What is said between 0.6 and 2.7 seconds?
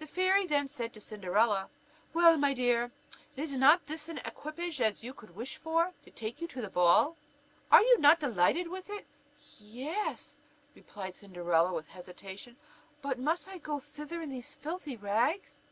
said to Cinderella: "Well, my